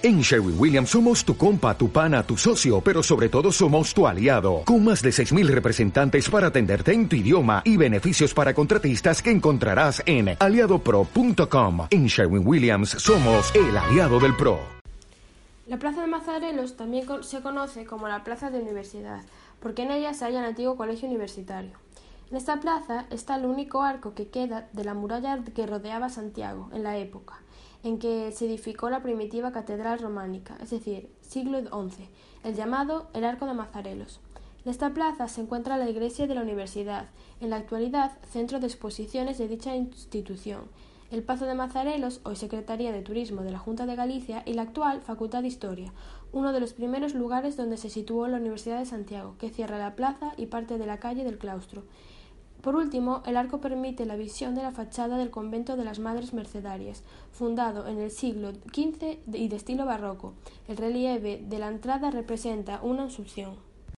[0.00, 4.06] En Sherwin Williams somos tu compa, tu pana, tu socio, pero sobre todo somos tu
[4.06, 9.20] aliado, con más de 6.000 representantes para atenderte en tu idioma y beneficios para contratistas
[9.20, 11.88] que encontrarás en aliadopro.com.
[11.90, 14.60] En Sherwin Williams somos el aliado del PRO.
[15.66, 19.22] La Plaza de Mazarelos también se conoce como la Plaza de Universidad,
[19.58, 21.72] porque en ella se halla el antiguo colegio universitario.
[22.30, 26.70] En esta plaza está el único arco que queda de la muralla que rodeaba Santiago
[26.72, 27.40] en la época
[27.82, 32.08] en que se edificó la primitiva catedral románica, es decir, siglo XI,
[32.44, 34.20] el llamado el Arco de Mazarelos.
[34.64, 37.08] En esta plaza se encuentra la iglesia de la universidad,
[37.40, 40.62] en la actualidad centro de exposiciones de dicha institución,
[41.10, 44.62] el Pazo de Mazarelos, hoy Secretaría de Turismo de la Junta de Galicia, y la
[44.62, 45.94] actual Facultad de Historia,
[46.32, 49.96] uno de los primeros lugares donde se situó la Universidad de Santiago, que cierra la
[49.96, 51.84] plaza y parte de la calle del claustro.
[52.62, 56.32] Por último, el arco permite la visión de la fachada del convento de las Madres
[56.32, 60.34] Mercedarias, fundado en el siglo XV y de estilo barroco.
[60.66, 63.67] El relieve de la entrada representa una Asunción.